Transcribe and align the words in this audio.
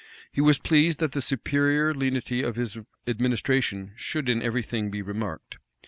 He 0.31 0.41
was 0.41 0.57
pleased 0.57 0.97
that 0.99 1.11
the 1.11 1.21
superior 1.21 1.93
lenity 1.93 2.41
of 2.41 2.55
his 2.55 2.75
administration 3.05 3.93
should 3.95 4.29
in 4.29 4.41
every 4.41 4.63
thing 4.63 4.89
be 4.89 5.03
remarked. 5.03 5.59